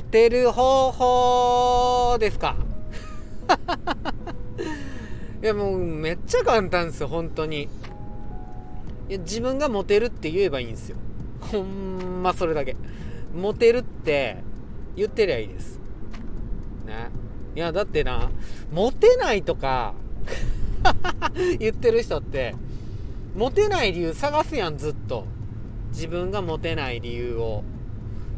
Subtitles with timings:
[0.00, 0.90] モテる方
[2.12, 2.56] 法ですか？
[5.42, 7.64] いやもうめっちゃ簡単ですよ本当に。
[7.64, 10.96] いや自分がモテるって言えばいいんですよ。
[11.42, 12.76] ほんまそれだけ。
[13.34, 14.38] モテるって
[14.96, 15.78] 言ってりゃいいです。
[16.86, 17.10] ね。
[17.54, 18.30] いやだってな
[18.72, 19.92] モテないとか
[21.60, 22.54] 言ってる人って
[23.36, 25.26] モテない理由探すやんずっと。
[25.92, 27.64] 自分がモテない理由を。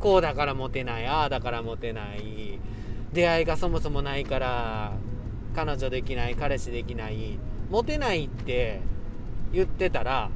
[0.00, 2.58] こうだからモテないああだからモテない
[3.12, 4.92] 出会いがそもそもないから
[5.54, 7.38] 彼女できない彼氏できない
[7.70, 8.80] モテないって
[9.52, 10.30] 言ってたら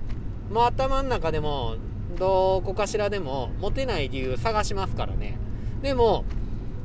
[0.51, 1.77] もう頭の中でも
[2.19, 5.39] どこかしらでもモテない理由探しますからね。
[5.83, 6.25] でも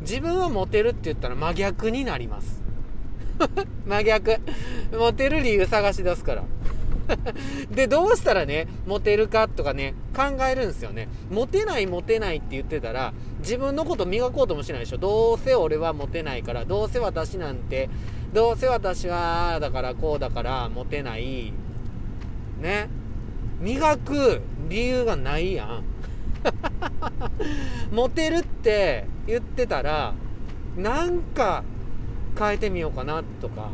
[0.01, 2.61] 自分はモテるって言ったら真逆になります。
[3.85, 4.37] 真逆。
[4.97, 6.43] モテる理由探し出すから。
[7.71, 11.07] でどうしたらねモテるかとかね考えるんですよね。
[11.29, 14.97] モテないモテないって言ってたら自分のこと磨こうともしないでしょ。
[14.97, 17.89] どうせ俺はモテないからどうせ私なんて
[18.33, 21.53] どうせ私はだからこうだからモテない。
[22.61, 22.89] ね。
[23.59, 25.83] 磨く理由がないやん。
[27.91, 30.13] モテるって言ってたら
[30.77, 31.63] なんか
[32.37, 33.69] 変えてみようかなとか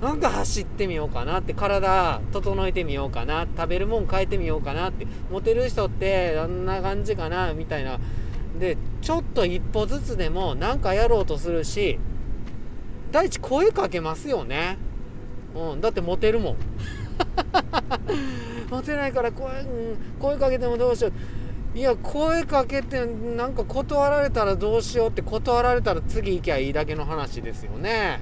[0.00, 7.98] なんか走ってみようかなって体整えてみようかな食べるもん変えてみようかなってモテる人ってどんな感じかなみたいな。
[8.58, 11.98] でちょっと一歩ずつでもなんかやろうとするし
[13.12, 14.78] 第一声かけますよね、
[15.54, 16.56] うん、だってモテるもん。
[18.70, 21.78] モテないから声,、うん、声かけてもどうしよう。
[21.78, 28.20] いや声かけてなんか断られたらどうしようって断られたら次行きゃいいだけの話ですよね。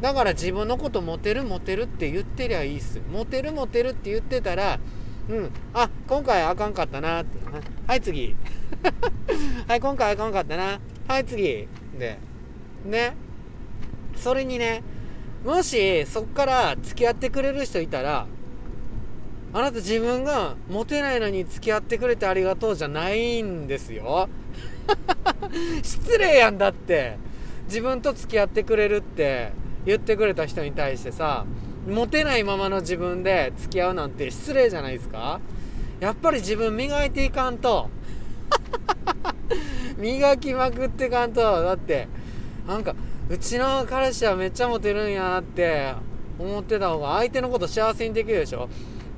[0.00, 4.80] だから自分のことモテるモテるって言ってりゃいいっすモテるモテるって言ってたら
[5.28, 7.38] うんあ今回あかんかったなって。
[7.86, 8.34] はい次。
[9.68, 10.80] はい今回あかんかったな。
[11.06, 11.68] はい次。
[11.98, 12.18] で
[12.84, 13.14] ね。
[14.16, 14.82] それにね
[15.44, 18.26] もしそっから付き合ってくれる人いたら
[19.52, 24.28] あなた自分がモテないのに付き合ってくれてありがとうじゃないんですよ。
[25.82, 27.16] 失礼やんだって。
[27.66, 29.52] 自分と付き合ってくれるって。
[29.86, 31.44] 言ってくれた人に対してさ
[31.88, 35.40] モテないままの自分で付き合うなんて失礼じゃないですか？
[35.98, 37.88] やっぱり自分磨いていかんと。
[39.96, 41.40] 磨きまくってかんと。
[41.40, 42.08] だって
[42.66, 42.94] なんか
[43.28, 45.94] うちの彼氏はめっちゃモテるんやって
[46.38, 48.68] 思ってた方が相手のこと幸せにできるでしょ？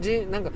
[0.00, 0.50] じなんか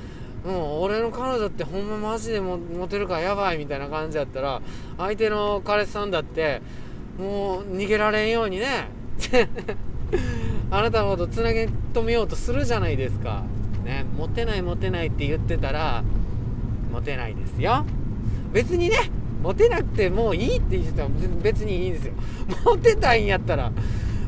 [0.45, 2.59] もう俺の彼女ってほんまマジでモ
[2.89, 4.63] テるからやばいみたいな感じだったら
[4.97, 6.63] 相手の彼氏さんだって
[7.19, 8.89] もう逃げられんようにね。
[10.71, 13.45] あなたのことつなげ止めようとするじゃないですか。
[13.85, 16.03] ねモテないモテないって言ってたら
[16.93, 17.85] モテないですよ。
[18.53, 18.97] 別にね
[19.43, 21.09] モテなくてもういいって言ってたら
[21.43, 22.15] 別にいいんですよ。
[22.65, 23.71] モテたいんやったら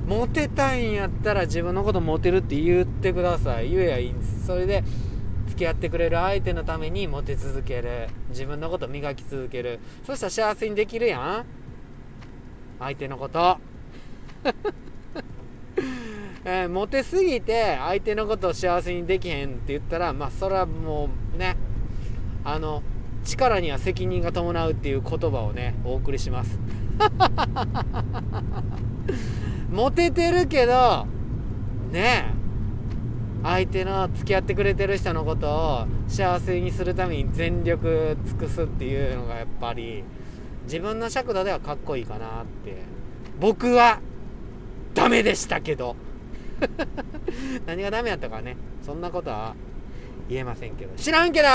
[0.07, 3.71] モテたいんやったら自分のことモテるって言ってください。
[3.71, 4.47] 言えやいいんです。
[4.47, 4.85] それで
[5.49, 8.09] 付き合ってくれる相手のためにモテ続ける。
[8.31, 9.81] 自分のこと磨き続ける。
[10.07, 11.45] そしたら幸せにできるやん。
[12.79, 13.59] 相手のこと。
[16.51, 21.59] えー、モテすぎて相手のことを幸せにできへんって言ったらまあそれはもうね
[22.43, 22.83] あの
[23.23, 26.59] 力には責任が伴うっていう言葉をねお送りします。
[29.71, 31.07] モテてるけど
[31.93, 32.33] ね
[33.43, 40.03] 相手の付き合ってくれてる人のことを幸せにするために全力尽くすっていうのがやっぱり
[40.65, 42.75] 自分の尺度ではかっこいいかなって。
[43.39, 44.01] 僕は
[44.95, 46.08] ダメでしたけど。
[47.67, 48.57] 何がダメやったかね。
[48.83, 49.55] そんなことは
[50.29, 50.95] 言えませんけど。
[50.97, 51.49] 知らんけど。